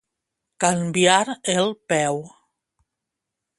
Canviar 0.63 1.27
el 1.55 1.69
peu. 1.93 2.19